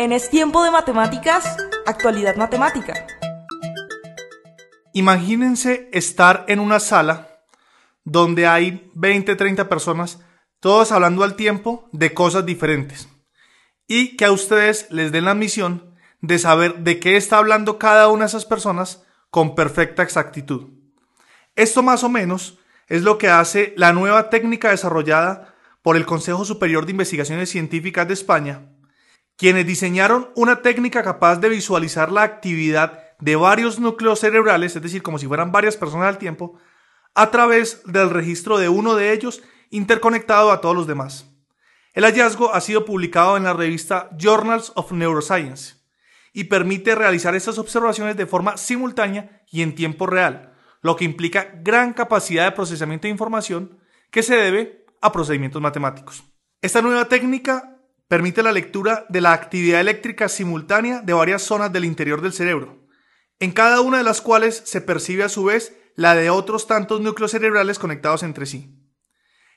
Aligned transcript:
En 0.00 0.12
Es 0.12 0.30
Tiempo 0.30 0.62
de 0.62 0.70
Matemáticas, 0.70 1.56
actualidad 1.84 2.36
matemática. 2.36 3.04
Imagínense 4.92 5.90
estar 5.92 6.44
en 6.46 6.60
una 6.60 6.78
sala 6.78 7.40
donde 8.04 8.46
hay 8.46 8.92
20, 8.94 9.34
30 9.34 9.68
personas, 9.68 10.20
todos 10.60 10.92
hablando 10.92 11.24
al 11.24 11.34
tiempo 11.34 11.88
de 11.90 12.14
cosas 12.14 12.46
diferentes. 12.46 13.08
Y 13.88 14.16
que 14.16 14.26
a 14.26 14.30
ustedes 14.30 14.86
les 14.92 15.10
den 15.10 15.24
la 15.24 15.34
misión 15.34 15.96
de 16.20 16.38
saber 16.38 16.76
de 16.76 17.00
qué 17.00 17.16
está 17.16 17.38
hablando 17.38 17.80
cada 17.80 18.06
una 18.06 18.20
de 18.20 18.28
esas 18.28 18.44
personas 18.44 19.04
con 19.30 19.56
perfecta 19.56 20.04
exactitud. 20.04 20.68
Esto 21.56 21.82
más 21.82 22.04
o 22.04 22.08
menos 22.08 22.60
es 22.86 23.02
lo 23.02 23.18
que 23.18 23.30
hace 23.30 23.74
la 23.76 23.92
nueva 23.92 24.30
técnica 24.30 24.70
desarrollada 24.70 25.56
por 25.82 25.96
el 25.96 26.06
Consejo 26.06 26.44
Superior 26.44 26.86
de 26.86 26.92
Investigaciones 26.92 27.50
Científicas 27.50 28.06
de 28.06 28.14
España, 28.14 28.67
quienes 29.38 29.66
diseñaron 29.66 30.30
una 30.34 30.62
técnica 30.62 31.04
capaz 31.04 31.36
de 31.36 31.48
visualizar 31.48 32.10
la 32.10 32.24
actividad 32.24 33.04
de 33.20 33.36
varios 33.36 33.78
núcleos 33.78 34.18
cerebrales, 34.18 34.74
es 34.74 34.82
decir, 34.82 35.00
como 35.00 35.18
si 35.18 35.28
fueran 35.28 35.52
varias 35.52 35.76
personas 35.76 36.08
al 36.08 36.18
tiempo, 36.18 36.58
a 37.14 37.30
través 37.30 37.82
del 37.84 38.10
registro 38.10 38.58
de 38.58 38.68
uno 38.68 38.96
de 38.96 39.12
ellos 39.12 39.40
interconectado 39.70 40.50
a 40.50 40.60
todos 40.60 40.74
los 40.74 40.88
demás. 40.88 41.26
El 41.94 42.04
hallazgo 42.04 42.52
ha 42.52 42.60
sido 42.60 42.84
publicado 42.84 43.36
en 43.36 43.44
la 43.44 43.52
revista 43.52 44.10
Journals 44.18 44.72
of 44.74 44.90
Neuroscience 44.90 45.76
y 46.32 46.44
permite 46.44 46.96
realizar 46.96 47.36
estas 47.36 47.58
observaciones 47.58 48.16
de 48.16 48.26
forma 48.26 48.56
simultánea 48.56 49.42
y 49.50 49.62
en 49.62 49.76
tiempo 49.76 50.06
real, 50.06 50.52
lo 50.82 50.96
que 50.96 51.04
implica 51.04 51.52
gran 51.62 51.92
capacidad 51.92 52.44
de 52.44 52.52
procesamiento 52.52 53.06
de 53.06 53.12
información 53.12 53.78
que 54.10 54.24
se 54.24 54.34
debe 54.34 54.84
a 55.00 55.12
procedimientos 55.12 55.62
matemáticos. 55.62 56.24
Esta 56.60 56.82
nueva 56.82 57.04
técnica 57.04 57.77
permite 58.08 58.42
la 58.42 58.52
lectura 58.52 59.04
de 59.10 59.20
la 59.20 59.32
actividad 59.32 59.80
eléctrica 59.80 60.28
simultánea 60.28 61.02
de 61.02 61.12
varias 61.12 61.42
zonas 61.42 61.72
del 61.72 61.84
interior 61.84 62.22
del 62.22 62.32
cerebro, 62.32 62.88
en 63.38 63.52
cada 63.52 63.82
una 63.82 63.98
de 63.98 64.04
las 64.04 64.22
cuales 64.22 64.62
se 64.64 64.80
percibe 64.80 65.24
a 65.24 65.28
su 65.28 65.44
vez 65.44 65.76
la 65.94 66.14
de 66.14 66.30
otros 66.30 66.66
tantos 66.66 67.00
núcleos 67.00 67.30
cerebrales 67.30 67.78
conectados 67.78 68.22
entre 68.22 68.46
sí. 68.46 68.74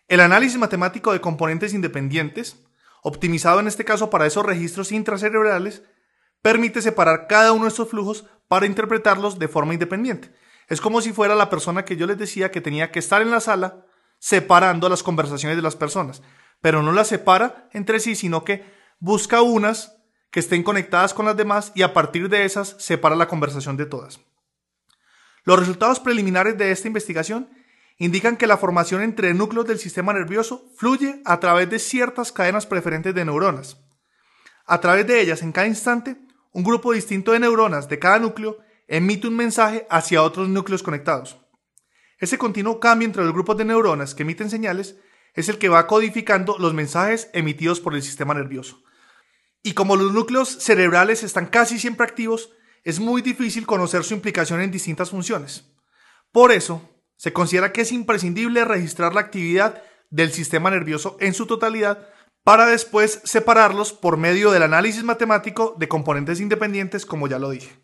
El 0.08 0.20
análisis 0.20 0.58
matemático 0.58 1.14
de 1.14 1.22
componentes 1.22 1.74
independientes, 1.74 2.66
optimizado 3.04 3.62
en 3.62 3.68
este 3.68 3.86
caso 3.86 4.10
para 4.10 4.26
esos 4.26 4.46
registros 4.46 4.92
intracerebrales, 4.92 5.84
permite 6.42 6.82
separar 6.82 7.28
cada 7.28 7.54
uno 7.54 7.64
de 7.64 7.70
estos 7.70 7.90
flujos 7.90 8.26
para 8.50 8.66
interpretarlos 8.66 9.40
de 9.40 9.48
forma 9.48 9.74
independiente. 9.74 10.36
Es 10.68 10.81
como 10.81 11.02
si 11.02 11.14
fuera 11.14 11.36
la 11.36 11.50
persona 11.50 11.86
que 11.86 11.96
yo 11.96 12.06
les 12.06 12.18
decía 12.18 12.52
que 12.52 12.59
tenía 12.59 12.92
que 12.92 13.00
estar 13.00 13.22
en 13.22 13.31
la 13.31 13.40
sala 13.40 13.86
separando 14.20 14.90
las 14.90 15.04
conversaciones 15.04 15.56
de 15.56 15.64
las 15.64 15.75
personas 15.75 16.22
pero 16.62 16.82
no 16.84 16.92
las 16.92 17.08
separa 17.08 17.68
entre 17.74 18.00
sí, 18.00 18.16
sino 18.16 18.44
que 18.44 18.64
busca 19.00 19.42
unas 19.42 19.98
que 20.30 20.40
estén 20.40 20.64
conectadas 20.64 21.14
con 21.14 21.26
las 21.26 21.36
demás 21.36 21.72
y 21.76 21.82
a 21.82 21.94
partir 21.94 22.30
de 22.30 22.46
esas 22.46 22.76
separa 22.80 23.16
la 23.16 23.28
conversación 23.28 23.76
de 23.76 23.86
todas. 23.86 24.22
Los 25.44 25.60
resultados 25.60 26.00
preliminares 26.00 26.58
de 26.58 26.72
esta 26.72 26.88
investigación 26.88 27.50
indican 27.98 28.38
que 28.38 28.48
la 28.48 28.58
formación 28.58 29.02
entre 29.02 29.34
núcleos 29.34 29.68
del 29.68 29.80
sistema 29.80 30.14
nervioso 30.14 30.66
fluye 30.78 31.22
a 31.26 31.40
través 31.40 31.70
de 31.70 31.80
ciertas 31.80 32.32
cadenas 32.32 32.66
preferentes 32.66 33.14
de 33.14 33.26
neuronas. 33.26 33.78
A 34.66 34.80
través 34.80 35.06
de 35.06 35.20
ellas, 35.20 35.42
en 35.42 35.52
cada 35.52 35.68
instante, 35.68 36.18
un 36.54 36.64
grupo 36.64 36.94
distinto 36.94 37.32
de 37.32 37.40
neuronas 37.40 37.90
de 37.90 38.00
cada 38.00 38.20
núcleo 38.20 38.58
emite 38.88 39.28
un 39.28 39.36
mensaje 39.36 39.88
hacia 39.90 40.24
otros 40.24 40.50
núcleos 40.50 40.84
conectados. 40.84 41.38
Ese 42.20 42.38
continuo 42.38 42.80
cambio 42.80 43.08
entre 43.08 43.24
los 43.24 43.34
grupos 43.34 43.58
de 43.58 43.66
neuronas 43.66 44.14
que 44.14 44.24
emiten 44.24 44.50
señales 44.50 44.96
es 45.34 45.50
el 45.50 45.58
que 45.58 45.69
va 45.69 45.88
codificando 45.88 46.58
los 46.58 46.74
mensajes 46.74 47.30
emitidos 47.34 47.80
por 47.80 47.96
el 47.96 48.03
sistema 48.03 48.34
nervioso. 48.34 48.84
Y 49.64 49.74
como 49.74 49.96
los 49.96 50.12
núcleos 50.12 50.50
cerebrales 50.50 51.24
están 51.24 51.46
casi 51.46 51.80
siempre 51.80 52.06
activos, 52.06 52.52
es 52.84 53.00
muy 53.00 53.22
difícil 53.22 53.66
conocer 53.66 54.03
su 54.03 54.14
implicación 54.14 54.62
en 54.62 54.72
distintas 54.72 55.12
funciones. 55.12 55.72
Por 56.31 56.52
eso, 56.52 56.90
se 57.18 57.34
considera 57.34 57.72
que 57.72 57.81
es 57.81 57.92
imprescindible 57.92 58.66
registrar 58.66 59.14
la 59.14 59.22
actividad 59.22 59.84
del 60.09 60.31
sistema 60.31 60.72
nervioso 60.72 61.18
en 61.19 61.34
su 61.34 61.46
totalidad 61.46 62.09
para 62.44 62.66
después 62.66 63.22
separarlos 63.24 63.94
por 63.94 64.18
medio 64.18 64.52
del 64.52 64.63
análisis 64.63 65.03
matemático 65.03 65.75
de 65.78 65.88
componentes 65.88 66.40
independientes, 66.40 67.06
como 67.06 67.28
ya 67.28 67.38
lo 67.38 67.52
dije. 67.52 67.80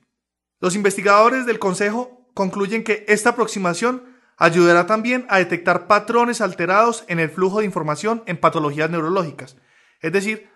Los 0.60 0.76
investigadores 0.76 1.46
del 1.46 1.60
Consejo 1.60 2.28
concluyen 2.34 2.84
que 2.84 3.06
esta 3.08 3.32
aproximación 3.32 4.17
Ayudará 4.38 4.86
también 4.86 5.26
a 5.30 5.40
detectar 5.40 5.88
patrones 5.88 6.42
alterados 6.42 7.04
en 7.08 7.20
el 7.20 7.30
flujo 7.30 7.60
de 7.60 7.66
información 7.66 8.24
en 8.28 8.38
patologías 8.38 8.90
neurológicas, 8.90 9.58
es 10.00 10.12
decir, 10.12 10.48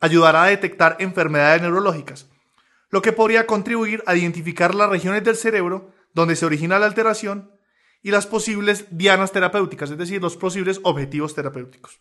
ayudará 0.00 0.44
a 0.44 0.48
detectar 0.48 0.96
enfermedades 0.98 1.62
neurológicas, 1.62 2.28
lo 2.90 3.00
que 3.00 3.12
podría 3.12 3.46
contribuir 3.46 4.02
a 4.06 4.14
identificar 4.14 4.74
las 4.74 4.90
regiones 4.90 5.24
del 5.24 5.36
cerebro 5.36 5.90
donde 6.12 6.36
se 6.36 6.44
origina 6.44 6.78
la 6.78 6.86
alteración 6.86 7.52
y 8.02 8.10
las 8.10 8.26
posibles 8.26 8.86
dianas 8.90 9.32
terapéuticas, 9.32 9.90
es 9.90 9.98
decir, 9.98 10.20
los 10.20 10.36
posibles 10.36 10.80
objetivos 10.82 11.34
terapéuticos. 11.34 12.00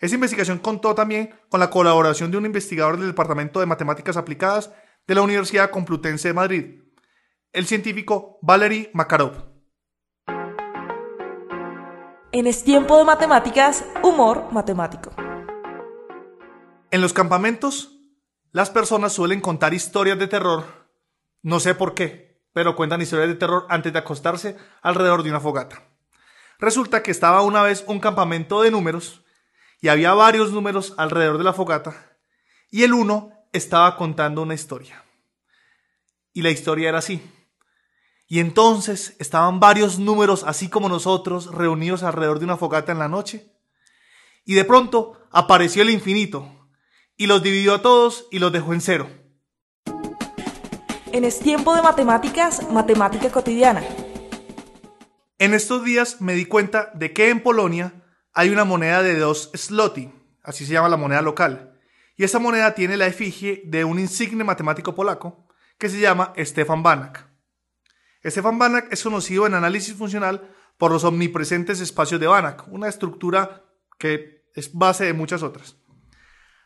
Esta 0.00 0.14
investigación 0.14 0.58
contó 0.58 0.94
también 0.94 1.34
con 1.48 1.60
la 1.60 1.70
colaboración 1.70 2.30
de 2.30 2.38
un 2.38 2.46
investigador 2.46 2.96
del 2.96 3.08
Departamento 3.08 3.60
de 3.60 3.66
Matemáticas 3.66 4.16
Aplicadas 4.16 4.72
de 5.06 5.14
la 5.14 5.22
Universidad 5.22 5.70
Complutense 5.70 6.28
de 6.28 6.34
Madrid, 6.34 6.82
el 7.52 7.66
científico 7.66 8.38
Valery 8.40 8.90
Makarov. 8.92 9.49
En 12.32 12.46
Es 12.46 12.62
Tiempo 12.62 12.96
de 12.96 13.04
Matemáticas, 13.04 13.84
humor 14.04 14.52
matemático. 14.52 15.10
En 16.92 17.00
los 17.00 17.12
campamentos, 17.12 17.90
las 18.52 18.70
personas 18.70 19.12
suelen 19.12 19.40
contar 19.40 19.74
historias 19.74 20.16
de 20.16 20.28
terror. 20.28 20.64
No 21.42 21.58
sé 21.58 21.74
por 21.74 21.94
qué, 21.94 22.40
pero 22.52 22.76
cuentan 22.76 23.02
historias 23.02 23.30
de 23.30 23.34
terror 23.34 23.66
antes 23.68 23.92
de 23.92 23.98
acostarse 23.98 24.56
alrededor 24.80 25.24
de 25.24 25.30
una 25.30 25.40
fogata. 25.40 25.82
Resulta 26.60 27.02
que 27.02 27.10
estaba 27.10 27.42
una 27.42 27.64
vez 27.64 27.82
un 27.88 27.98
campamento 27.98 28.62
de 28.62 28.70
números 28.70 29.24
y 29.80 29.88
había 29.88 30.14
varios 30.14 30.52
números 30.52 30.94
alrededor 30.98 31.36
de 31.36 31.44
la 31.44 31.52
fogata 31.52 32.16
y 32.70 32.84
el 32.84 32.92
uno 32.92 33.32
estaba 33.52 33.96
contando 33.96 34.42
una 34.42 34.54
historia. 34.54 35.04
Y 36.32 36.42
la 36.42 36.50
historia 36.50 36.90
era 36.90 36.98
así. 36.98 37.20
Y 38.32 38.38
entonces 38.38 39.16
estaban 39.18 39.58
varios 39.58 39.98
números, 39.98 40.44
así 40.46 40.68
como 40.68 40.88
nosotros, 40.88 41.52
reunidos 41.52 42.04
alrededor 42.04 42.38
de 42.38 42.44
una 42.44 42.56
fogata 42.56 42.92
en 42.92 43.00
la 43.00 43.08
noche. 43.08 43.52
Y 44.44 44.54
de 44.54 44.64
pronto 44.64 45.20
apareció 45.32 45.82
el 45.82 45.90
infinito, 45.90 46.48
y 47.16 47.26
los 47.26 47.42
dividió 47.42 47.74
a 47.74 47.82
todos 47.82 48.28
y 48.30 48.38
los 48.38 48.52
dejó 48.52 48.72
en 48.72 48.80
cero. 48.82 49.10
En 51.10 51.24
Es 51.24 51.40
Tiempo 51.40 51.74
de 51.74 51.82
Matemáticas, 51.82 52.70
Matemática 52.70 53.32
Cotidiana. 53.32 53.82
En 55.40 55.52
estos 55.52 55.82
días 55.82 56.20
me 56.20 56.34
di 56.34 56.44
cuenta 56.44 56.92
de 56.94 57.12
que 57.12 57.30
en 57.30 57.42
Polonia 57.42 58.04
hay 58.32 58.50
una 58.50 58.64
moneda 58.64 59.02
de 59.02 59.18
dos 59.18 59.50
zloty, 59.56 60.12
así 60.44 60.64
se 60.64 60.74
llama 60.74 60.88
la 60.88 60.96
moneda 60.96 61.20
local, 61.20 61.80
y 62.16 62.22
esa 62.22 62.38
moneda 62.38 62.76
tiene 62.76 62.96
la 62.96 63.08
efigie 63.08 63.62
de 63.64 63.84
un 63.84 63.98
insigne 63.98 64.44
matemático 64.44 64.94
polaco 64.94 65.48
que 65.78 65.88
se 65.88 65.98
llama 65.98 66.32
Stefan 66.38 66.84
Banach. 66.84 67.29
Stefan 68.24 68.58
Banach 68.58 68.92
es 68.92 69.02
conocido 69.02 69.46
en 69.46 69.54
análisis 69.54 69.94
funcional 69.94 70.48
por 70.76 70.92
los 70.92 71.04
omnipresentes 71.04 71.80
espacios 71.80 72.20
de 72.20 72.26
Banach, 72.26 72.68
una 72.68 72.88
estructura 72.88 73.64
que 73.98 74.44
es 74.54 74.72
base 74.74 75.04
de 75.04 75.12
muchas 75.12 75.42
otras. 75.42 75.76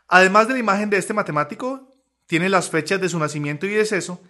Además 0.08 0.48
de 0.48 0.54
la 0.54 0.60
imagen 0.60 0.90
de 0.90 0.98
este 0.98 1.14
matemático, 1.14 1.92
tiene 2.26 2.48
las 2.48 2.70
fechas 2.70 3.00
de 3.00 3.08
su 3.08 3.18
nacimiento 3.18 3.66
y 3.66 3.70
deceso, 3.70 4.22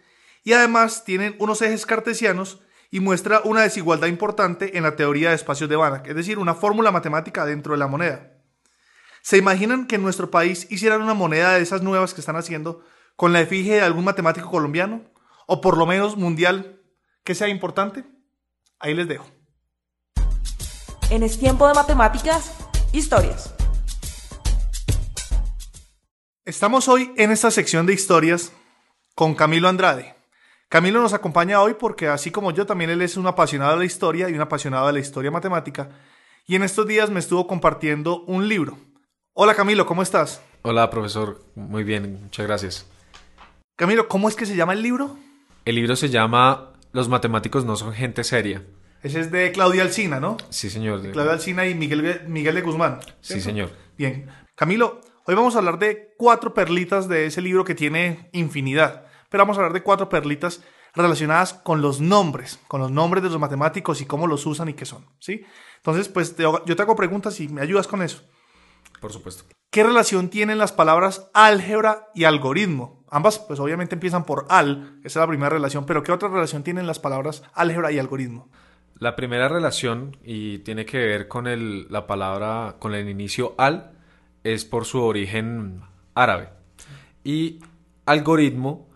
y 0.42 0.52
además 0.52 1.04
tiene 1.04 1.36
unos 1.38 1.62
ejes 1.62 1.86
cartesianos 1.86 2.60
y 2.90 3.00
muestra 3.00 3.40
una 3.44 3.62
desigualdad 3.62 4.08
importante 4.08 4.76
en 4.76 4.82
la 4.82 4.96
teoría 4.96 5.30
de 5.30 5.36
espacios 5.36 5.70
de 5.70 5.76
Banach, 5.76 6.06
es 6.06 6.14
decir, 6.14 6.38
una 6.38 6.54
fórmula 6.54 6.92
matemática 6.92 7.46
dentro 7.46 7.72
de 7.72 7.78
la 7.78 7.86
moneda. 7.86 8.32
¿Se 9.22 9.38
imaginan 9.38 9.86
que 9.86 9.96
en 9.96 10.02
nuestro 10.02 10.30
país 10.30 10.66
hicieran 10.70 11.00
una 11.00 11.14
moneda 11.14 11.54
de 11.54 11.62
esas 11.62 11.82
nuevas 11.82 12.12
que 12.12 12.20
están 12.20 12.36
haciendo 12.36 12.84
con 13.16 13.32
la 13.32 13.40
efigie 13.40 13.76
de 13.76 13.80
algún 13.82 14.04
matemático 14.04 14.50
colombiano? 14.50 15.14
o 15.46 15.60
por 15.60 15.76
lo 15.76 15.86
menos 15.86 16.16
mundial, 16.16 16.80
que 17.24 17.34
sea 17.34 17.48
importante? 17.48 18.04
Ahí 18.78 18.94
les 18.94 19.08
dejo. 19.08 19.26
En 21.10 21.22
Es 21.22 21.38
Tiempo 21.38 21.66
de 21.66 21.74
Matemáticas, 21.74 22.54
historias. 22.92 23.54
Estamos 26.44 26.86
hoy 26.88 27.12
en 27.16 27.32
esta 27.32 27.50
sección 27.50 27.86
de 27.86 27.94
historias 27.94 28.52
con 29.14 29.34
Camilo 29.34 29.68
Andrade. 29.68 30.14
Camilo 30.68 31.00
nos 31.00 31.14
acompaña 31.14 31.62
hoy 31.62 31.74
porque 31.74 32.08
así 32.08 32.30
como 32.30 32.50
yo 32.50 32.66
también 32.66 32.90
él 32.90 33.00
es 33.00 33.16
un 33.16 33.26
apasionado 33.26 33.72
de 33.72 33.78
la 33.78 33.84
historia 33.86 34.28
y 34.28 34.34
un 34.34 34.40
apasionado 34.40 34.86
de 34.88 34.92
la 34.92 34.98
historia 34.98 35.30
matemática 35.30 35.88
y 36.46 36.56
en 36.56 36.62
estos 36.62 36.86
días 36.86 37.10
me 37.10 37.20
estuvo 37.20 37.46
compartiendo 37.46 38.22
un 38.24 38.48
libro. 38.48 38.76
Hola 39.32 39.54
Camilo, 39.54 39.86
¿cómo 39.86 40.02
estás? 40.02 40.42
Hola 40.62 40.90
profesor, 40.90 41.42
muy 41.54 41.84
bien, 41.84 42.24
muchas 42.24 42.46
gracias. 42.46 42.86
Camilo, 43.76 44.08
¿cómo 44.08 44.28
es 44.28 44.36
que 44.36 44.46
se 44.46 44.56
llama 44.56 44.74
el 44.74 44.82
libro? 44.82 45.16
El 45.64 45.76
libro 45.76 45.96
se 45.96 46.10
llama 46.10 46.73
Los 46.94 47.08
matemáticos 47.08 47.64
no 47.64 47.74
son 47.74 47.92
gente 47.92 48.22
seria. 48.22 48.62
Ese 49.02 49.18
es 49.18 49.32
de 49.32 49.50
Claudia 49.50 49.82
Alcina, 49.82 50.20
¿no? 50.20 50.36
Sí, 50.48 50.70
señor. 50.70 51.02
De 51.02 51.10
Claudia 51.10 51.32
Alcina 51.32 51.66
y 51.66 51.74
Miguel, 51.74 52.22
Miguel 52.28 52.54
de 52.54 52.60
Guzmán. 52.60 53.00
Sí, 53.20 53.40
señor. 53.40 53.72
Bien. 53.98 54.30
Camilo, 54.54 55.00
hoy 55.26 55.34
vamos 55.34 55.56
a 55.56 55.58
hablar 55.58 55.80
de 55.80 56.14
cuatro 56.16 56.54
perlitas 56.54 57.08
de 57.08 57.26
ese 57.26 57.42
libro 57.42 57.64
que 57.64 57.74
tiene 57.74 58.30
infinidad. 58.32 59.06
Pero 59.28 59.42
vamos 59.42 59.56
a 59.56 59.60
hablar 59.60 59.72
de 59.72 59.82
cuatro 59.82 60.08
perlitas 60.08 60.62
relacionadas 60.94 61.52
con 61.52 61.82
los 61.82 62.00
nombres, 62.00 62.60
con 62.68 62.80
los 62.80 62.92
nombres 62.92 63.24
de 63.24 63.28
los 63.30 63.40
matemáticos 63.40 64.00
y 64.00 64.06
cómo 64.06 64.28
los 64.28 64.46
usan 64.46 64.68
y 64.68 64.74
qué 64.74 64.86
son, 64.86 65.04
¿sí? 65.18 65.44
Entonces, 65.78 66.08
pues 66.08 66.36
yo 66.36 66.62
te 66.64 66.80
hago 66.82 66.94
preguntas 66.94 67.40
y 67.40 67.48
me 67.48 67.60
ayudas 67.60 67.88
con 67.88 68.02
eso. 68.02 68.22
Por 69.00 69.12
supuesto. 69.12 69.44
¿Qué 69.72 69.82
relación 69.82 70.28
tienen 70.28 70.58
las 70.58 70.70
palabras 70.70 71.28
álgebra 71.34 72.06
y 72.14 72.22
algoritmo? 72.22 73.03
Ambas, 73.14 73.38
pues 73.38 73.60
obviamente 73.60 73.94
empiezan 73.94 74.24
por 74.24 74.44
al, 74.48 74.98
esa 75.04 75.20
es 75.20 75.22
la 75.22 75.28
primera 75.28 75.48
relación, 75.48 75.86
pero 75.86 76.02
¿qué 76.02 76.10
otra 76.10 76.28
relación 76.28 76.64
tienen 76.64 76.88
las 76.88 76.98
palabras 76.98 77.44
álgebra 77.54 77.92
y 77.92 78.00
algoritmo? 78.00 78.48
La 78.98 79.14
primera 79.14 79.46
relación, 79.46 80.16
y 80.24 80.58
tiene 80.58 80.84
que 80.84 80.98
ver 80.98 81.28
con 81.28 81.46
el, 81.46 81.86
la 81.92 82.08
palabra, 82.08 82.74
con 82.80 82.92
el 82.92 83.08
inicio 83.08 83.54
al, 83.56 83.92
es 84.42 84.64
por 84.64 84.84
su 84.84 85.00
origen 85.00 85.82
árabe. 86.16 86.48
Y 87.22 87.60
algoritmo 88.04 88.88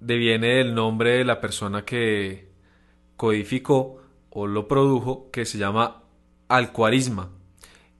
deviene 0.00 0.56
del 0.56 0.74
nombre 0.74 1.18
de 1.18 1.24
la 1.24 1.40
persona 1.40 1.84
que 1.84 2.50
codificó 3.16 4.02
o 4.30 4.48
lo 4.48 4.66
produjo, 4.66 5.30
que 5.30 5.44
se 5.44 5.58
llama 5.58 6.02
Alcuarisma. 6.48 7.28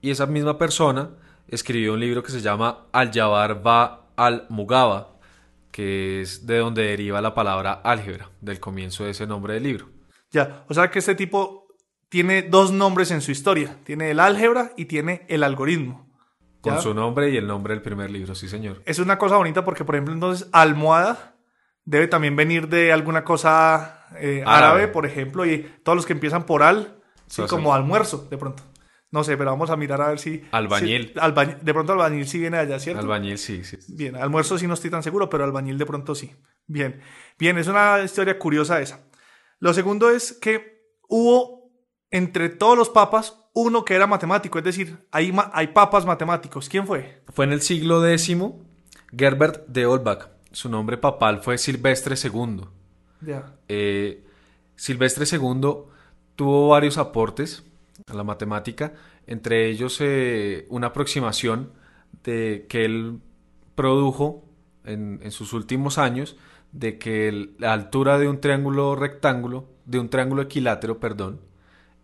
Y 0.03 0.11
esa 0.11 0.27
misma 0.27 0.59
persona 0.59 1.11
escribió 1.47 1.93
un 1.93 2.01
libro 2.01 2.25
que 2.25 2.33
se 2.33 2.41
llama 2.41 2.87
Al-Jabar 2.91 3.63
ba 3.63 4.09
al-Mugaba, 4.17 5.20
que 5.71 6.21
es 6.21 6.47
de 6.47 6.59
donde 6.59 6.83
deriva 6.83 7.21
la 7.21 7.35
palabra 7.35 7.81
álgebra, 7.85 8.31
del 8.41 8.61
comienzo 8.61 9.05
de 9.05 9.11
ese 9.11 9.27
nombre 9.27 9.55
del 9.55 9.63
libro. 9.63 9.89
Ya, 10.31 10.65
o 10.69 10.75
sea 10.75 10.91
que 10.91 10.99
este 10.99 11.15
tipo 11.15 11.69
tiene 12.09 12.43
dos 12.43 12.73
nombres 12.73 13.11
en 13.11 13.21
su 13.21 13.31
historia, 13.31 13.77
tiene 13.85 14.11
el 14.11 14.21
álgebra 14.21 14.73
y 14.77 14.87
tiene 14.87 15.27
el 15.29 15.43
algoritmo. 15.43 16.09
Con 16.61 16.83
su 16.83 16.93
nombre 16.93 17.31
y 17.31 17.37
el 17.37 17.47
nombre 17.47 17.73
del 17.73 17.83
primer 17.83 18.11
libro, 18.11 18.35
sí 18.35 18.49
señor. 18.49 18.83
Es 18.85 18.99
una 18.99 19.17
cosa 19.17 19.37
bonita 19.37 19.65
porque, 19.65 19.85
por 19.85 19.95
ejemplo, 19.95 20.13
entonces 20.13 20.49
almohada 20.53 21.37
debe 21.85 22.07
también 22.07 22.37
venir 22.37 22.69
de 22.69 22.93
alguna 22.93 23.25
cosa 23.25 24.07
eh, 24.19 24.43
árabe. 24.47 24.89
por 24.89 25.07
ejemplo, 25.07 25.47
y 25.47 25.63
todos 25.83 25.97
los 25.97 26.05
que 26.05 26.13
empiezan 26.13 26.45
por 26.45 26.63
al, 26.63 27.01
sí, 27.27 27.43
como 27.49 27.75
almuerzo, 27.75 28.27
de 28.31 28.37
pronto. 28.37 28.63
No 29.13 29.25
sé, 29.25 29.37
pero 29.37 29.51
vamos 29.51 29.71
a 29.71 29.77
mirar 29.77 30.01
a 30.03 30.09
ver 30.09 30.21
si... 30.21 30.43
Albañil. 30.53 31.13
de 31.15 31.75
pronto 31.75 31.93
albañil 31.93 32.29
sí 32.29 32.39
viene 32.39 32.59
allá, 32.59 32.79
¿cierto? 32.79 33.01
Albañil 33.01 33.39
sí, 33.39 33.65
sí. 33.65 33.77
Bien, 33.89 34.15
almuerzo 34.15 34.57
sí 34.57 34.69
no 34.69 34.75
estoy 34.75 34.91
tan 34.91 35.03
seguro, 35.03 35.29
pero 35.29 35.43
albañil 35.43 35.79
de 35.79 35.87
pronto 35.87 36.15
sí. 36.15 36.33
Bien, 36.67 37.01
bien, 37.39 37.59
es 37.59 37.67
una 37.67 38.01
historia 38.05 38.39
curiosa 38.39 38.81
esa. 38.81 39.01
Lo 39.59 39.75
segundo 39.75 40.11
es 40.11 40.33
que 40.33 40.95
hubo 41.09 41.73
entre 42.11 42.49
todos 42.51 42.79
los 42.79 42.89
papas 42.89 43.37
uno 43.53 43.85
que 43.85 43.95
era 43.95 44.07
matemático, 44.07 44.59
es 44.59 44.65
decir, 44.65 44.97
hay, 45.11 45.35
hay 45.53 45.69
papas 45.69 46.07
matemáticos. 46.07 46.69
¿Quién 46.69 46.87
fue? 46.87 47.23
Fue 47.29 47.45
en 47.45 47.53
el 47.53 47.63
siglo 47.63 48.07
X, 48.07 48.37
Gerbert 49.17 49.67
de 49.67 49.87
Olbach. 49.87 50.29
Su 50.53 50.69
nombre 50.69 50.97
papal 50.97 51.41
fue 51.43 51.59
Silvestre 51.59 52.15
II. 52.23 52.63
Ya. 53.21 53.57
Eh, 53.69 54.25
Silvestre 54.77 55.25
II 55.31 55.61
tuvo 56.37 56.69
varios 56.69 56.97
aportes 56.97 57.65
a 58.07 58.15
la 58.15 58.25
matemática, 58.25 58.95
entre 59.27 59.69
ellos 59.69 59.99
eh, 60.01 60.67
una 60.69 60.89
aproximación 60.89 61.73
de 62.25 62.67
que 62.69 62.85
él 62.85 63.21
produjo 63.75 64.45
en, 64.85 65.31
sus 65.31 65.53
últimos 65.53 65.99
años 65.99 66.37
de 66.73 66.99
que 66.99 67.51
la 67.59 67.73
altura 67.73 68.19
de 68.19 68.29
un 68.29 68.41
triángulo 68.41 68.95
rectángulo, 68.97 69.69
de 69.85 69.99
un 69.99 70.09
triángulo 70.09 70.43
equilátero, 70.43 71.01
perdón, 71.01 71.41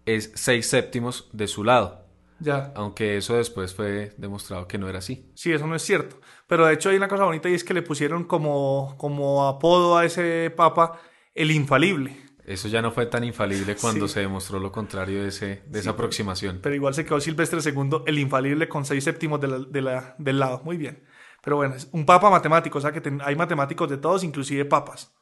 es 0.06 0.32
6 0.34 0.68
séptimos 0.68 1.28
de 1.32 1.46
su 1.46 1.64
lado. 1.64 2.04
Ya. 2.38 2.72
Aunque 2.74 3.16
eso 3.16 3.34
después 3.36 3.74
fue 3.74 4.12
demostrado 4.18 4.68
que 4.68 4.78
no 4.78 4.88
era 4.88 4.98
así. 4.98 5.30
Sí, 5.34 5.52
eso 5.52 5.66
no 5.66 5.74
es 5.74 5.82
cierto. 5.82 6.20
Pero 6.46 6.66
de 6.66 6.74
hecho 6.74 6.90
hay 6.90 6.96
una 6.96 7.08
cosa 7.08 7.24
bonita 7.24 7.48
y 7.48 7.54
es 7.54 7.64
que 7.64 7.74
le 7.74 7.82
pusieron 7.82 8.24
como, 8.24 8.94
como 8.98 9.46
apodo 9.46 9.96
a 9.96 10.04
ese 10.04 10.52
papa 10.54 11.00
el 11.34 11.50
infalible. 11.50 12.25
Eso 12.46 12.68
ya 12.68 12.80
no 12.80 12.92
fue 12.92 13.06
tan 13.06 13.24
infalible 13.24 13.74
cuando 13.74 14.06
se 14.06 14.20
demostró 14.20 14.60
lo 14.60 14.70
contrario 14.70 15.22
de, 15.22 15.28
ese, 15.30 15.64
de 15.66 15.80
esa 15.80 15.90
aproximación. 15.90 16.60
Pero 16.62 16.76
igual 16.76 16.94
se 16.94 17.04
quedó 17.04 17.20
Silvestre 17.20 17.58
II, 17.60 18.02
el 18.06 18.20
infalible, 18.20 18.68
con 18.68 18.84
seis 18.84 19.02
séptimos 19.02 19.40
de 19.40 19.82
la, 19.82 20.14
del 20.16 20.38
lado. 20.38 20.62
Muy 20.64 20.76
bien. 20.76 21.02
Pero 21.42 21.56
bueno, 21.56 21.74
es 21.74 21.88
un 21.90 22.06
papa 22.06 22.30
matemático, 22.30 22.78
o 22.78 22.80
sea 22.80 22.92
que 22.92 23.02
hay 23.24 23.34
matemáticos 23.34 23.90
de 23.90 23.96
todos, 23.96 24.22
inclusive 24.22 24.64
papas. 24.64 25.12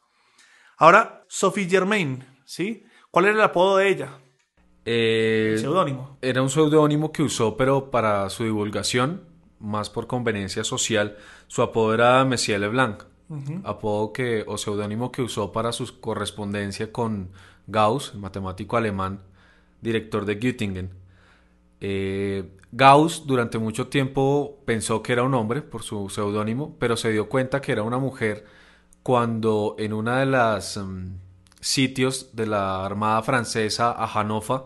Ahora, 0.77 1.25
Sophie 1.27 1.67
Germain, 1.67 2.23
¿sí? 2.45 2.85
¿Cuál 3.09 3.25
era 3.25 3.33
el 3.33 3.41
apodo 3.41 3.77
de 3.77 3.89
ella? 3.89 4.19
Eh, 4.85 5.55
seudónimo. 5.59 6.19
Era 6.21 6.43
un 6.43 6.51
seudónimo 6.51 7.11
que 7.11 7.23
usó, 7.23 7.57
pero 7.57 7.89
para 7.89 8.29
su 8.29 8.43
divulgación, 8.43 9.23
más 9.59 9.89
por 9.89 10.05
conveniencia 10.05 10.63
social, 10.63 11.17
su 11.47 11.63
apodo 11.63 11.95
era 11.95 12.23
Messier 12.23 12.59
Leblanc 12.59 13.03
apodo 13.63 14.13
que, 14.13 14.43
o 14.47 14.57
seudónimo 14.57 15.11
que 15.11 15.21
usó 15.21 15.51
para 15.51 15.71
su 15.71 15.99
correspondencia 15.99 16.91
con 16.91 17.29
Gauss, 17.67 18.13
matemático 18.15 18.77
alemán, 18.77 19.21
director 19.81 20.25
de 20.25 20.35
Göttingen. 20.35 20.89
Eh, 21.81 22.49
Gauss 22.71 23.25
durante 23.25 23.57
mucho 23.57 23.87
tiempo 23.87 24.59
pensó 24.65 25.01
que 25.01 25.13
era 25.13 25.23
un 25.23 25.33
hombre 25.33 25.61
por 25.61 25.83
su 25.83 26.09
seudónimo, 26.09 26.75
pero 26.79 26.97
se 26.97 27.11
dio 27.11 27.29
cuenta 27.29 27.61
que 27.61 27.71
era 27.71 27.83
una 27.83 27.97
mujer 27.97 28.45
cuando 29.03 29.75
en 29.79 29.93
una 29.93 30.19
de 30.19 30.25
las 30.25 30.77
mm, 30.77 31.17
sitios 31.61 32.35
de 32.35 32.47
la 32.47 32.85
Armada 32.85 33.21
Francesa 33.23 33.91
a 33.91 34.07
Hannover, 34.07 34.61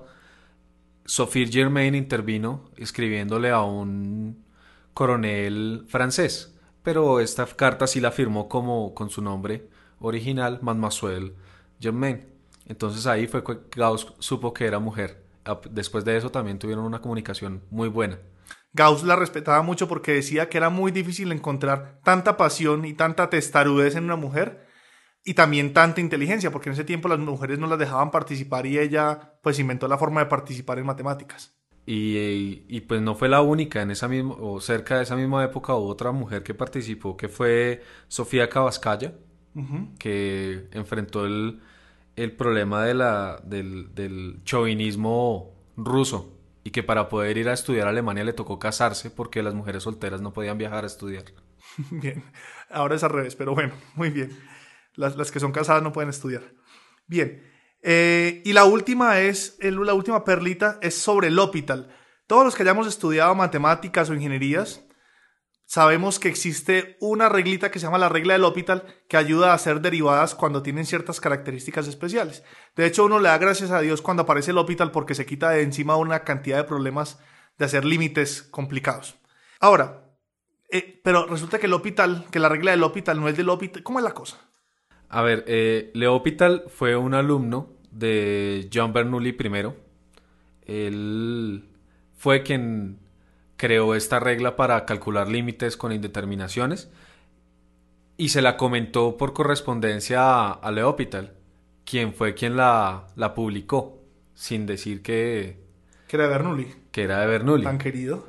Sophie 1.05 1.47
Germain 1.47 1.95
intervino 1.95 2.69
escribiéndole 2.77 3.49
a 3.49 3.61
un 3.61 4.43
coronel 4.93 5.85
francés 5.87 6.53
pero 6.89 7.19
esta 7.19 7.45
carta 7.45 7.85
sí 7.85 7.99
la 7.99 8.09
firmó 8.09 8.49
como 8.49 8.95
con 8.95 9.11
su 9.11 9.21
nombre 9.21 9.69
original, 9.99 10.57
Mademoiselle 10.63 11.35
Germain. 11.79 12.25
Entonces 12.65 13.05
ahí 13.05 13.27
fue 13.27 13.43
que 13.43 13.59
Gauss 13.75 14.15
supo 14.17 14.55
que 14.55 14.65
era 14.65 14.79
mujer. 14.79 15.23
Después 15.69 16.03
de 16.03 16.17
eso 16.17 16.31
también 16.31 16.57
tuvieron 16.57 16.85
una 16.85 16.99
comunicación 16.99 17.63
muy 17.69 17.89
buena. 17.89 18.17
Gauss 18.73 19.03
la 19.03 19.15
respetaba 19.15 19.61
mucho 19.61 19.87
porque 19.87 20.13
decía 20.13 20.49
que 20.49 20.57
era 20.57 20.71
muy 20.71 20.91
difícil 20.91 21.31
encontrar 21.31 21.99
tanta 22.03 22.37
pasión 22.37 22.83
y 22.85 22.95
tanta 22.95 23.29
testarudez 23.29 23.95
en 23.95 24.05
una 24.05 24.15
mujer 24.15 24.65
y 25.23 25.35
también 25.35 25.75
tanta 25.75 26.01
inteligencia, 26.01 26.49
porque 26.49 26.69
en 26.69 26.73
ese 26.73 26.85
tiempo 26.85 27.07
las 27.07 27.19
mujeres 27.19 27.59
no 27.59 27.67
las 27.67 27.77
dejaban 27.77 28.09
participar 28.09 28.65
y 28.65 28.79
ella 28.79 29.35
pues 29.43 29.59
inventó 29.59 29.87
la 29.87 29.99
forma 29.99 30.21
de 30.21 30.25
participar 30.25 30.79
en 30.79 30.87
matemáticas. 30.87 31.58
Y, 31.91 32.81
pues 32.81 33.01
no 33.01 33.15
fue 33.15 33.29
la 33.29 33.41
única 33.41 33.81
en 33.81 33.89
esa 33.89 34.07
misma, 34.07 34.35
o 34.39 34.61
cerca 34.61 34.97
de 34.97 35.03
esa 35.03 35.15
misma 35.15 35.43
época 35.43 35.73
hubo 35.73 35.87
otra 35.87 36.11
mujer 36.11 36.43
que 36.43 36.53
participó 36.53 37.17
que 37.17 37.29
fue 37.29 37.81
Sofía 38.07 38.47
Cabascaya, 38.47 39.15
que 39.97 40.67
enfrentó 40.71 41.25
el, 41.25 41.61
problema 42.37 42.85
de 42.85 42.93
la, 42.93 43.41
del, 43.43 43.95
del 43.95 44.39
chauvinismo 44.43 45.55
ruso 45.77 46.37
y 46.63 46.69
que 46.69 46.83
para 46.83 47.09
poder 47.09 47.39
ir 47.39 47.49
a 47.49 47.53
estudiar 47.53 47.87
a 47.87 47.89
Alemania 47.89 48.23
le 48.23 48.33
tocó 48.33 48.59
casarse 48.59 49.09
porque 49.09 49.41
las 49.41 49.55
mujeres 49.55 49.81
solteras 49.81 50.21
no 50.21 50.31
podían 50.31 50.59
viajar 50.59 50.83
a 50.83 50.87
estudiar. 50.87 51.23
Bien, 51.89 52.23
ahora 52.69 52.97
es 52.97 53.03
al 53.03 53.09
revés, 53.09 53.35
pero 53.35 53.55
bueno, 53.55 53.73
muy 53.95 54.11
bien. 54.11 54.37
Las, 54.93 55.15
las 55.15 55.31
que 55.31 55.39
son 55.39 55.51
casadas 55.51 55.81
no 55.81 55.91
pueden 55.91 56.11
estudiar. 56.11 56.43
Bien, 57.07 57.41
eh, 57.81 58.41
y 58.45 58.53
la 58.53 58.65
última 58.65 59.19
es, 59.19 59.57
la 59.61 59.93
última 59.93 60.23
perlita 60.23 60.77
es 60.81 60.95
sobre 60.95 61.27
el 61.27 61.39
hospital. 61.39 61.95
Todos 62.27 62.45
los 62.45 62.55
que 62.55 62.63
hayamos 62.63 62.87
estudiado 62.87 63.33
matemáticas 63.35 64.09
o 64.09 64.13
ingenierías, 64.13 64.85
sabemos 65.65 66.19
que 66.19 66.29
existe 66.29 66.97
una 66.99 67.29
reglita 67.29 67.71
que 67.71 67.79
se 67.79 67.85
llama 67.85 67.97
la 67.97 68.09
regla 68.09 68.33
del 68.33 68.43
hospital 68.43 68.83
que 69.07 69.17
ayuda 69.17 69.51
a 69.51 69.55
hacer 69.55 69.81
derivadas 69.81 70.35
cuando 70.35 70.61
tienen 70.61 70.85
ciertas 70.85 71.19
características 71.19 71.87
especiales. 71.87 72.43
De 72.75 72.85
hecho, 72.85 73.05
uno 73.05 73.19
le 73.19 73.29
da 73.29 73.37
gracias 73.37 73.71
a 73.71 73.81
Dios 73.81 74.01
cuando 74.01 74.23
aparece 74.23 74.51
el 74.51 74.57
hospital 74.57 74.91
porque 74.91 75.15
se 75.15 75.25
quita 75.25 75.51
de 75.51 75.61
encima 75.61 75.95
una 75.95 76.23
cantidad 76.23 76.57
de 76.57 76.63
problemas 76.65 77.19
de 77.57 77.65
hacer 77.65 77.85
límites 77.85 78.43
complicados. 78.43 79.17
Ahora, 79.59 80.09
eh, 80.71 81.01
pero 81.03 81.25
resulta 81.25 81.59
que 81.59 81.65
el 81.65 81.73
hospital, 81.73 82.27
que 82.31 82.39
la 82.39 82.49
regla 82.49 82.71
del 82.71 82.83
hospital 82.83 83.19
no 83.19 83.27
es 83.27 83.37
del 83.37 83.49
hospital. 83.49 83.83
¿Cómo 83.83 83.99
es 83.99 84.05
la 84.05 84.13
cosa? 84.13 84.48
A 85.09 85.21
ver, 85.21 85.43
eh, 85.47 85.91
fue 86.69 86.95
un 86.95 87.13
alumno 87.13 87.69
de 87.91 88.69
John 88.73 88.93
Bernoulli 88.93 89.33
primero. 89.33 89.75
Él 90.65 91.65
fue 92.15 92.43
quien 92.43 92.99
creó 93.57 93.95
esta 93.95 94.19
regla 94.19 94.55
para 94.55 94.85
calcular 94.85 95.27
límites 95.27 95.75
con 95.77 95.91
indeterminaciones 95.91 96.89
y 98.17 98.29
se 98.29 98.41
la 98.41 98.55
comentó 98.57 99.17
por 99.17 99.33
correspondencia 99.33 100.21
a, 100.21 100.51
a 100.51 100.71
quien 101.85 102.13
fue 102.13 102.35
quien 102.35 102.55
la, 102.55 103.07
la 103.15 103.33
publicó, 103.33 103.99
sin 104.35 104.65
decir 104.65 105.01
que, 105.01 105.57
Que 106.07 106.17
era 106.17 106.25
de 106.25 106.29
Bernoulli. 106.31 106.67
que 106.91 107.03
era 107.03 107.19
de 107.21 107.27
Bernoulli. 107.27 107.63
Tan 107.63 107.77
querido. 107.79 108.27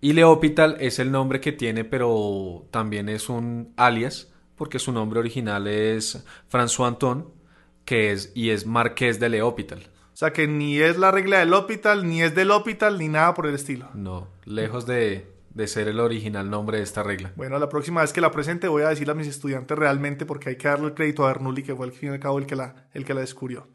Y 0.00 0.12
L'Hopital 0.12 0.76
es 0.80 0.98
el 0.98 1.10
nombre 1.10 1.40
que 1.40 1.52
tiene, 1.52 1.84
pero 1.84 2.66
también 2.70 3.08
es 3.08 3.28
un 3.28 3.72
alias, 3.76 4.32
porque 4.60 4.78
su 4.78 4.92
nombre 4.92 5.18
original 5.18 5.66
es 5.66 6.22
François 6.52 6.88
Anton, 6.88 7.32
que 7.86 8.12
es, 8.12 8.30
y 8.34 8.50
es 8.50 8.66
Marqués 8.66 9.18
de 9.18 9.30
L'Hopital. 9.30 9.88
O 10.12 10.16
sea 10.16 10.34
que 10.34 10.46
ni 10.46 10.78
es 10.78 10.98
la 10.98 11.10
regla 11.10 11.38
del 11.38 11.54
hospital, 11.54 12.06
ni 12.06 12.20
es 12.20 12.34
del 12.34 12.50
hospital, 12.50 12.98
ni 12.98 13.08
nada 13.08 13.32
por 13.32 13.46
el 13.46 13.54
estilo. 13.54 13.88
No, 13.94 14.28
lejos 14.44 14.84
de, 14.84 15.32
de 15.54 15.66
ser 15.66 15.88
el 15.88 15.98
original 15.98 16.50
nombre 16.50 16.76
de 16.76 16.82
esta 16.82 17.02
regla. 17.02 17.32
Bueno, 17.36 17.58
la 17.58 17.70
próxima 17.70 18.02
vez 18.02 18.12
que 18.12 18.20
la 18.20 18.30
presente 18.30 18.68
voy 18.68 18.82
a 18.82 18.90
decirle 18.90 19.12
a 19.12 19.14
mis 19.14 19.28
estudiantes 19.28 19.78
realmente 19.78 20.26
porque 20.26 20.50
hay 20.50 20.56
que 20.56 20.68
darle 20.68 20.88
el 20.88 20.94
crédito 20.94 21.24
a 21.24 21.28
Bernoulli, 21.28 21.62
que 21.62 21.74
fue 21.74 21.86
al 21.86 21.92
fin 21.92 22.10
y 22.10 22.12
al 22.12 22.20
cabo 22.20 22.38
el 22.38 22.44
que 22.44 22.54
la, 22.54 22.86
el 22.92 23.06
que 23.06 23.14
la 23.14 23.22
descubrió. 23.22 23.66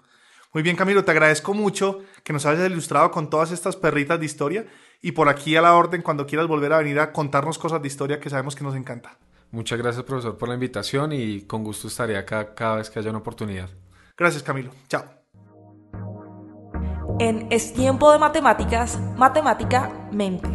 Muy 0.53 0.61
bien, 0.61 0.75
Camilo, 0.75 1.03
te 1.03 1.09
agradezco 1.09 1.55
mucho 1.55 2.01
que 2.23 2.31
nos 2.31 2.45
hayas 2.45 2.69
ilustrado 2.69 3.09
con 3.09 3.31
todas 3.31 3.49
estas 3.51 3.75
perritas 3.75 4.19
de 4.19 4.27
historia 4.27 4.67
y 5.01 5.13
por 5.13 5.29
aquí 5.29 5.55
a 5.55 5.63
la 5.63 5.73
orden 5.73 6.03
cuando 6.03 6.27
quieras 6.27 6.45
volver 6.47 6.73
a 6.73 6.77
venir 6.77 6.99
a 6.99 7.11
contarnos 7.11 7.57
cosas 7.57 7.81
de 7.81 7.87
historia 7.87 8.19
que 8.19 8.29
sabemos 8.29 8.55
que 8.55 8.63
nos 8.63 8.75
encanta. 8.75 9.17
Muchas 9.55 9.79
gracias, 9.79 10.03
profesor, 10.03 10.37
por 10.37 10.49
la 10.49 10.55
invitación 10.55 11.13
y 11.13 11.43
con 11.43 11.63
gusto 11.63 11.87
estaré 11.87 12.17
acá 12.17 12.53
cada 12.53 12.75
vez 12.75 12.89
que 12.89 12.99
haya 12.99 13.09
una 13.09 13.19
oportunidad. 13.19 13.69
Gracias, 14.17 14.43
Camilo. 14.43 14.69
Chao. 14.89 15.05
En 17.19 17.47
Es 17.49 17.73
tiempo 17.73 18.11
de 18.11 18.19
matemáticas, 18.19 18.99
matemática 19.15 20.09
mente. 20.11 20.49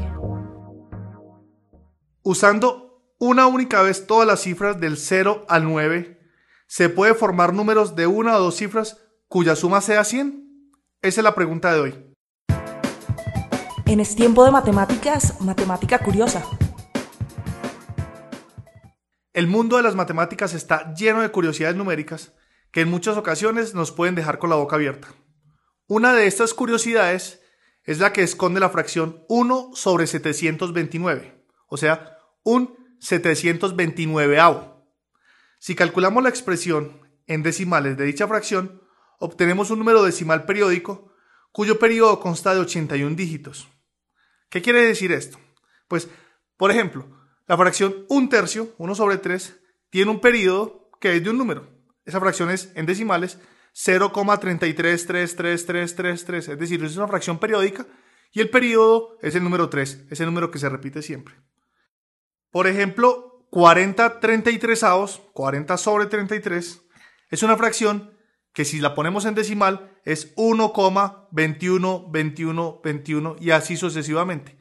Usando 2.22 3.02
una 3.18 3.46
única 3.46 3.80
vez 3.80 4.06
todas 4.06 4.26
las 4.26 4.42
cifras 4.42 4.78
del 4.78 4.98
0 4.98 5.46
al 5.48 5.64
9, 5.64 6.20
¿se 6.66 6.90
puede 6.90 7.14
formar 7.14 7.54
números 7.54 7.96
de 7.96 8.06
una 8.06 8.36
o 8.36 8.40
dos 8.40 8.56
cifras 8.56 8.98
cuya 9.28 9.56
suma 9.56 9.80
sea 9.80 10.04
100? 10.04 10.74
Esa 11.00 11.20
es 11.20 11.24
la 11.24 11.34
pregunta 11.34 11.72
de 11.72 11.80
hoy. 11.80 11.94
En 13.86 13.98
Es 13.98 14.14
tiempo 14.14 14.44
de 14.44 14.50
matemáticas, 14.50 15.40
matemática 15.40 16.00
curiosa. 16.00 16.44
El 19.32 19.46
mundo 19.46 19.76
de 19.76 19.84
las 19.84 19.94
matemáticas 19.94 20.54
está 20.54 20.92
lleno 20.94 21.22
de 21.22 21.30
curiosidades 21.30 21.76
numéricas 21.76 22.32
que 22.72 22.80
en 22.80 22.90
muchas 22.90 23.16
ocasiones 23.16 23.74
nos 23.74 23.92
pueden 23.92 24.16
dejar 24.16 24.38
con 24.38 24.50
la 24.50 24.56
boca 24.56 24.74
abierta. 24.74 25.08
Una 25.86 26.14
de 26.14 26.26
estas 26.26 26.52
curiosidades 26.52 27.40
es 27.84 28.00
la 28.00 28.12
que 28.12 28.22
esconde 28.22 28.58
la 28.58 28.70
fracción 28.70 29.24
1 29.28 29.70
sobre 29.74 30.08
729, 30.08 31.44
o 31.68 31.76
sea, 31.76 32.18
un 32.42 32.76
729avo. 33.00 34.84
Si 35.60 35.74
calculamos 35.76 36.22
la 36.22 36.28
expresión 36.28 37.00
en 37.26 37.42
decimales 37.42 37.96
de 37.96 38.06
dicha 38.06 38.26
fracción, 38.26 38.82
obtenemos 39.20 39.70
un 39.70 39.78
número 39.78 40.02
decimal 40.02 40.44
periódico 40.44 41.12
cuyo 41.52 41.78
periodo 41.78 42.18
consta 42.18 42.52
de 42.52 42.60
81 42.60 43.14
dígitos. 43.14 43.68
¿Qué 44.48 44.60
quiere 44.60 44.82
decir 44.82 45.12
esto? 45.12 45.38
Pues, 45.86 46.08
por 46.56 46.70
ejemplo, 46.70 47.19
la 47.50 47.56
fracción 47.56 48.06
1 48.08 48.28
tercio, 48.28 48.72
1 48.78 48.94
sobre 48.94 49.18
3, 49.18 49.60
tiene 49.90 50.12
un 50.12 50.20
periodo 50.20 50.88
que 51.00 51.16
es 51.16 51.24
de 51.24 51.30
un 51.30 51.38
número. 51.38 51.68
Esa 52.04 52.20
fracción 52.20 52.48
es 52.48 52.70
en 52.76 52.86
decimales 52.86 53.40
0,33333333, 53.74 56.52
es 56.52 56.58
decir, 56.60 56.84
es 56.84 56.96
una 56.96 57.08
fracción 57.08 57.40
periódica 57.40 57.88
y 58.30 58.38
el 58.38 58.50
periodo 58.50 59.18
es 59.20 59.34
el 59.34 59.42
número 59.42 59.68
3, 59.68 60.04
es 60.08 60.20
el 60.20 60.26
número 60.26 60.52
que 60.52 60.60
se 60.60 60.68
repite 60.68 61.02
siempre. 61.02 61.34
Por 62.52 62.68
ejemplo, 62.68 63.48
40 63.50 64.20
33 64.20 64.84
avos, 64.84 65.20
40 65.32 65.76
sobre 65.76 66.06
33, 66.06 66.82
es 67.30 67.42
una 67.42 67.56
fracción 67.56 68.16
que 68.52 68.64
si 68.64 68.78
la 68.78 68.94
ponemos 68.94 69.24
en 69.24 69.34
decimal 69.34 69.98
es 70.04 70.36
1,21, 70.36 72.12
21, 72.12 72.80
21 72.84 73.36
y 73.40 73.50
así 73.50 73.76
sucesivamente. 73.76 74.59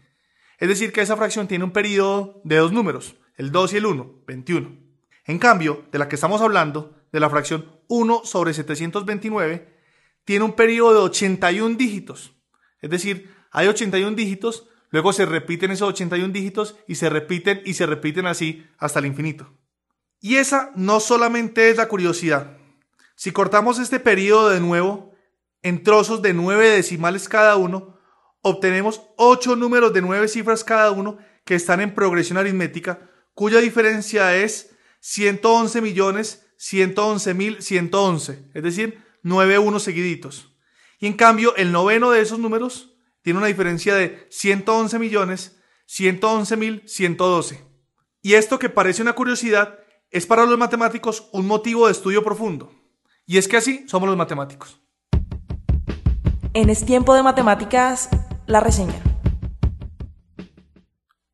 Es 0.59 0.67
decir, 0.67 0.91
que 0.91 1.01
esa 1.01 1.17
fracción 1.17 1.47
tiene 1.47 1.63
un 1.63 1.71
periodo 1.71 2.41
de 2.43 2.57
dos 2.57 2.71
números, 2.71 3.15
el 3.37 3.51
2 3.51 3.73
y 3.73 3.77
el 3.77 3.85
1, 3.85 4.23
21. 4.27 4.77
En 5.25 5.39
cambio, 5.39 5.85
de 5.91 5.99
la 5.99 6.09
que 6.09 6.15
estamos 6.15 6.41
hablando, 6.41 6.95
de 7.11 7.19
la 7.19 7.29
fracción 7.29 7.65
1 7.87 8.21
sobre 8.25 8.53
729, 8.53 9.79
tiene 10.25 10.45
un 10.45 10.53
periodo 10.53 10.93
de 10.93 10.99
81 10.99 11.75
dígitos. 11.75 12.33
Es 12.81 12.89
decir, 12.89 13.33
hay 13.51 13.67
81 13.67 14.15
dígitos, 14.15 14.67
luego 14.89 15.13
se 15.13 15.25
repiten 15.25 15.71
esos 15.71 15.89
81 15.89 16.33
dígitos 16.33 16.75
y 16.87 16.95
se 16.95 17.09
repiten 17.09 17.61
y 17.65 17.73
se 17.73 17.85
repiten 17.85 18.27
así 18.27 18.65
hasta 18.77 18.99
el 18.99 19.05
infinito. 19.05 19.53
Y 20.19 20.35
esa 20.35 20.71
no 20.75 20.99
solamente 20.99 21.69
es 21.69 21.77
la 21.77 21.87
curiosidad. 21.87 22.57
Si 23.15 23.31
cortamos 23.31 23.79
este 23.79 23.99
periodo 23.99 24.49
de 24.49 24.59
nuevo 24.59 25.13
en 25.61 25.83
trozos 25.83 26.21
de 26.21 26.33
9 26.33 26.69
decimales 26.69 27.29
cada 27.29 27.55
uno, 27.55 27.98
obtenemos 28.41 29.01
8 29.17 29.55
números 29.55 29.93
de 29.93 30.01
9 30.01 30.27
cifras 30.27 30.63
cada 30.63 30.91
uno 30.91 31.17
que 31.45 31.55
están 31.55 31.81
en 31.81 31.93
progresión 31.93 32.37
aritmética, 32.37 33.09
cuya 33.33 33.59
diferencia 33.59 34.35
es 34.35 34.71
111 35.01 35.81
millones 35.81 36.45
111.111, 36.59 38.51
es 38.53 38.63
decir, 38.63 39.01
9 39.23 39.59
unos 39.59 39.83
seguiditos. 39.83 40.57
Y 40.99 41.07
en 41.07 41.13
cambio, 41.13 41.55
el 41.55 41.71
noveno 41.71 42.11
de 42.11 42.21
esos 42.21 42.37
números 42.37 42.97
tiene 43.21 43.39
una 43.39 43.47
diferencia 43.47 43.95
de 43.95 44.27
111 44.29 44.99
millones 44.99 45.61
111.112. 45.87 47.63
Y 48.21 48.33
esto 48.33 48.59
que 48.59 48.69
parece 48.69 49.01
una 49.01 49.13
curiosidad 49.13 49.79
es 50.11 50.25
para 50.25 50.45
los 50.45 50.57
matemáticos 50.57 51.29
un 51.31 51.47
motivo 51.47 51.85
de 51.85 51.93
estudio 51.93 52.23
profundo. 52.23 52.73
Y 53.25 53.37
es 53.37 53.47
que 53.47 53.57
así 53.57 53.85
somos 53.87 54.09
los 54.09 54.17
matemáticos. 54.17 54.81
En 56.53 56.69
Es 56.69 56.85
tiempo 56.85 57.13
de 57.13 57.23
matemáticas, 57.23 58.09
la 58.49 58.59
reseña. 58.59 58.99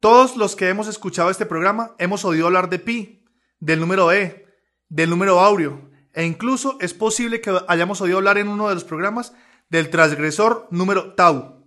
Todos 0.01 0.35
los 0.35 0.57
que 0.57 0.67
hemos 0.67 0.87
escuchado 0.87 1.29
este 1.29 1.45
programa 1.45 1.95
hemos 1.97 2.25
oído 2.25 2.45
hablar 2.45 2.69
de 2.69 2.77
pi, 2.77 3.25
del 3.59 3.79
número 3.79 4.11
e, 4.11 4.45
del 4.89 5.09
número 5.09 5.39
áureo, 5.39 5.89
e 6.13 6.25
incluso 6.25 6.77
es 6.81 6.93
posible 6.93 7.39
que 7.39 7.57
hayamos 7.69 8.01
oído 8.01 8.17
hablar 8.17 8.37
en 8.37 8.49
uno 8.49 8.67
de 8.67 8.75
los 8.75 8.83
programas 8.83 9.33
del 9.69 9.89
transgresor 9.89 10.67
número 10.71 11.13
tau. 11.15 11.65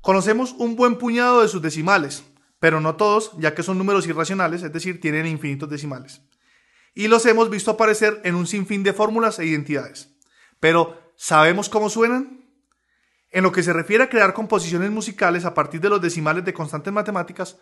Conocemos 0.00 0.52
un 0.58 0.74
buen 0.74 0.98
puñado 0.98 1.42
de 1.42 1.48
sus 1.48 1.62
decimales, 1.62 2.24
pero 2.58 2.80
no 2.80 2.96
todos, 2.96 3.30
ya 3.38 3.54
que 3.54 3.62
son 3.62 3.78
números 3.78 4.08
irracionales, 4.08 4.64
es 4.64 4.72
decir, 4.72 5.00
tienen 5.00 5.26
infinitos 5.26 5.70
decimales. 5.70 6.22
Y 6.92 7.06
los 7.06 7.24
hemos 7.26 7.50
visto 7.50 7.70
aparecer 7.70 8.20
en 8.24 8.34
un 8.34 8.48
sinfín 8.48 8.82
de 8.82 8.92
fórmulas 8.92 9.38
e 9.38 9.46
identidades. 9.46 10.12
Pero, 10.58 11.00
¿sabemos 11.14 11.68
cómo 11.68 11.88
suenan? 11.88 12.41
En 13.32 13.42
lo 13.42 13.50
que 13.50 13.62
se 13.62 13.72
refiere 13.72 14.04
a 14.04 14.10
crear 14.10 14.34
composiciones 14.34 14.90
musicales 14.90 15.46
a 15.46 15.54
partir 15.54 15.80
de 15.80 15.88
los 15.88 16.02
decimales 16.02 16.44
de 16.44 16.52
constantes 16.52 16.92
matemáticas, 16.92 17.58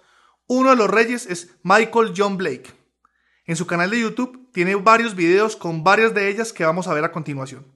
uno 0.49 0.71
de 0.71 0.77
los 0.77 0.91
reyes 0.91 1.27
es 1.27 1.57
Michael 1.63 2.13
John 2.17 2.37
Blake. 2.37 2.73
En 3.47 3.55
su 3.55 3.69
canal 3.69 3.91
de 3.91 4.01
YouTube 4.01 4.51
tiene 4.53 4.75
varios 4.75 5.15
videos 5.15 5.55
con 5.55 5.85
varias 5.85 6.13
de 6.13 6.29
ellas 6.29 6.53
que 6.53 6.65
vamos 6.65 6.89
a 6.89 6.95
ver 6.95 7.05
a 7.05 7.13
continuación. 7.13 7.67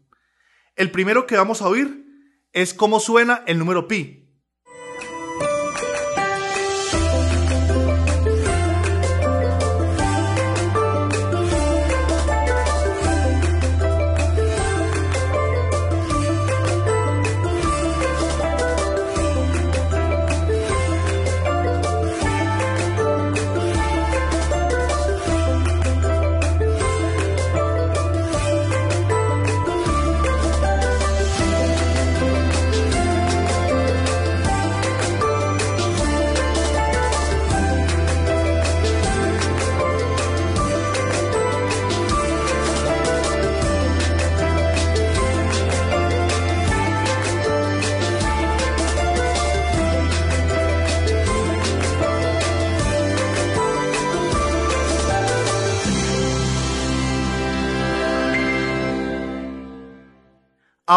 El 0.74 0.90
primero 0.90 1.26
que 1.26 1.36
vamos 1.36 1.62
a 1.62 1.68
oír 1.68 2.04
es 2.52 2.74
cómo 2.74 2.98
suena 2.98 3.44
el 3.46 3.60
número 3.60 3.86
pi. 3.86 4.23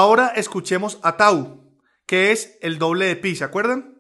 Ahora 0.08 0.32
escuchemos 0.38 1.00
a 1.04 1.18
Tau, 1.18 1.66
que 2.06 2.32
es 2.32 2.58
el 2.62 2.80
doble 2.80 3.08
de 3.08 3.18
pi, 3.18 3.36
¿se 3.36 3.44
acuerdan? 3.44 3.97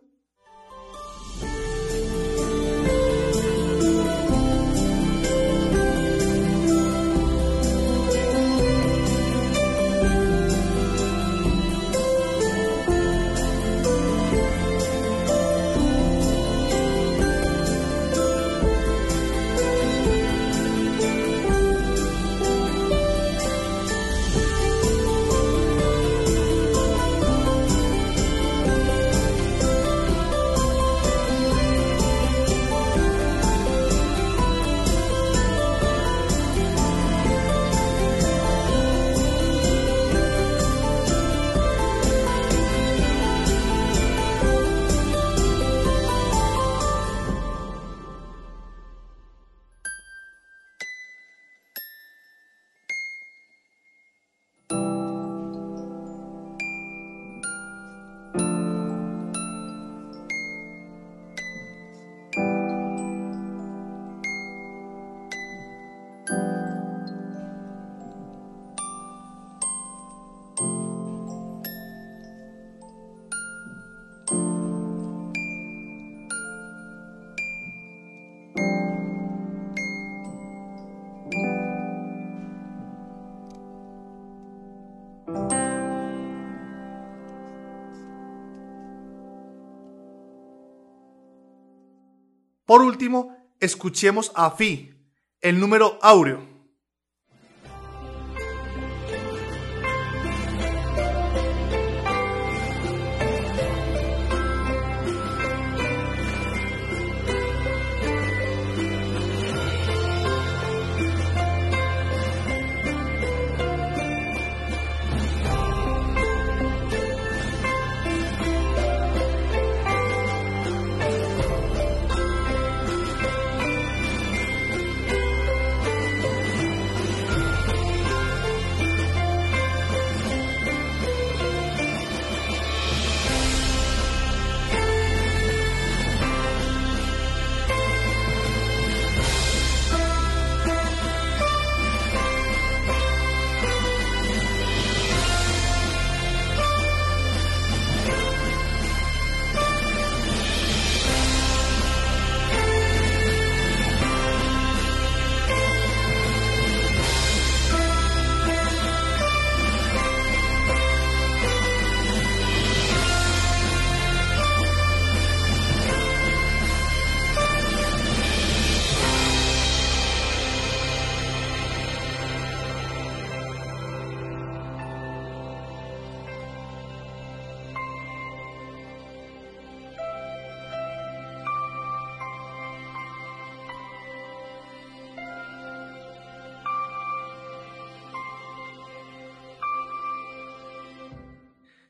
Por 92.67 92.81
último, 92.81 93.33
escuchemos 93.61 94.33
a 94.35 94.51
Fi, 94.51 94.93
el 95.39 95.57
número 95.57 95.97
áureo. 96.01 96.56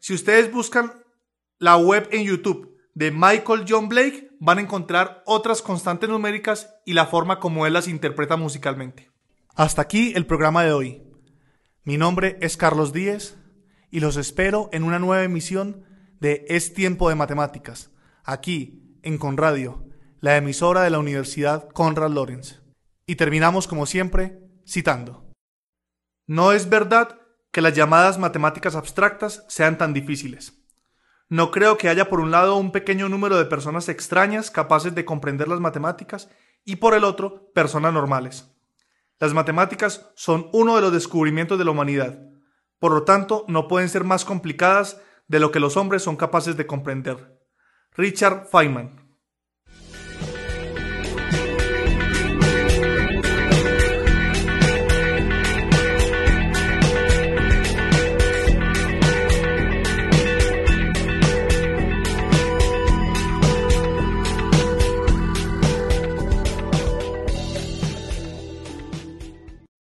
Si 0.08 0.14
ustedes 0.14 0.50
buscan 0.50 1.04
la 1.60 1.76
web 1.76 2.08
en 2.14 2.24
YouTube 2.24 2.80
de 2.94 3.12
Michael 3.12 3.66
John 3.68 3.90
Blake, 3.90 4.30
van 4.40 4.58
a 4.58 4.62
encontrar 4.62 5.22
otras 5.26 5.62
constantes 5.62 6.08
numéricas 6.10 6.74
y 6.86 6.94
la 6.94 7.08
forma 7.08 7.42
como 7.42 7.66
él 7.66 7.74
las 7.74 7.90
interpreta 7.90 8.38
musicalmente. 8.38 9.12
Hasta 9.54 9.82
aquí 9.82 10.14
el 10.16 10.26
programa 10.26 10.64
de 10.64 10.72
hoy. 10.72 11.04
Mi 11.84 11.98
nombre 11.98 12.38
es 12.40 12.56
Carlos 12.56 12.94
Díez 12.94 13.36
y 13.92 14.00
los 14.00 14.16
espero 14.16 14.70
en 14.72 14.84
una 14.84 14.98
nueva 14.98 15.26
emisión 15.26 15.84
de 16.22 16.46
Es 16.48 16.74
Tiempo 16.74 17.10
de 17.10 17.16
Matemáticas, 17.16 17.92
aquí 18.24 18.98
en 19.04 19.18
Conradio, 19.18 19.90
la 20.22 20.38
emisora 20.38 20.84
de 20.84 20.90
la 20.90 21.00
Universidad 21.00 21.68
Conrad 21.68 22.12
Lorenz. 22.12 22.62
Y 23.06 23.18
terminamos 23.18 23.68
como 23.68 23.86
siempre 23.86 24.40
citando. 24.66 25.30
No 26.28 26.54
es 26.54 26.70
verdad 26.70 27.20
que 27.52 27.62
las 27.62 27.74
llamadas 27.74 28.20
matemáticas 28.20 28.76
abstractas 28.76 29.46
sean 29.48 29.78
tan 29.78 29.94
difíciles. 29.94 30.64
No 31.30 31.52
creo 31.52 31.78
que 31.78 31.90
haya 31.90 32.10
por 32.10 32.20
un 32.20 32.32
lado 32.32 32.56
un 32.56 32.72
pequeño 32.72 33.10
número 33.10 33.38
de 33.38 33.46
personas 33.46 33.90
extrañas 33.90 34.50
capaces 34.50 34.96
de 34.96 35.06
comprender 35.06 35.48
las 35.48 35.60
matemáticas 35.60 36.30
y 36.64 36.78
por 36.78 36.94
el 36.94 37.04
otro 37.04 37.52
personas 37.54 37.94
normales. 37.94 38.50
Las 39.20 39.34
matemáticas 39.34 40.12
son 40.16 40.50
uno 40.54 40.76
de 40.76 40.82
los 40.82 40.94
descubrimientos 40.94 41.58
de 41.58 41.66
la 41.66 41.72
humanidad, 41.72 42.20
por 42.80 42.92
lo 42.92 43.04
tanto 43.04 43.46
no 43.48 43.68
pueden 43.68 43.90
ser 43.90 44.04
más 44.04 44.24
complicadas 44.24 45.02
de 45.28 45.40
lo 45.40 45.52
que 45.52 45.60
los 45.60 45.76
hombres 45.76 46.04
son 46.04 46.16
capaces 46.16 46.56
de 46.56 46.68
comprender. 46.68 47.38
Richard 47.94 48.48
Feynman 48.52 49.07